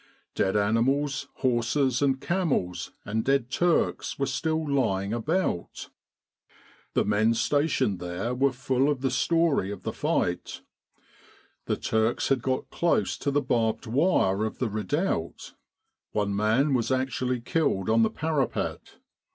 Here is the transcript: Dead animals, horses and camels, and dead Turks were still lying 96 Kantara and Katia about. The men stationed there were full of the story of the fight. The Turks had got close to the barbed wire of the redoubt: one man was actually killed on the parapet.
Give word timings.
Dead 0.33 0.57
animals, 0.57 1.27
horses 1.35 2.01
and 2.01 2.19
camels, 2.19 2.91
and 3.05 3.23
dead 3.23 3.51
Turks 3.51 4.17
were 4.17 4.25
still 4.25 4.57
lying 4.61 5.11
96 5.11 5.11
Kantara 5.11 5.13
and 5.13 5.25
Katia 5.27 5.43
about. 5.43 5.89
The 6.95 7.05
men 7.05 7.33
stationed 7.35 7.99
there 7.99 8.33
were 8.33 8.51
full 8.51 8.89
of 8.89 9.01
the 9.01 9.11
story 9.11 9.69
of 9.69 9.83
the 9.83 9.93
fight. 9.93 10.61
The 11.67 11.77
Turks 11.77 12.29
had 12.29 12.41
got 12.41 12.71
close 12.71 13.15
to 13.19 13.29
the 13.29 13.43
barbed 13.43 13.85
wire 13.85 14.43
of 14.43 14.57
the 14.57 14.69
redoubt: 14.69 15.53
one 16.13 16.35
man 16.35 16.73
was 16.73 16.89
actually 16.91 17.39
killed 17.39 17.87
on 17.87 18.01
the 18.01 18.09
parapet. 18.09 18.95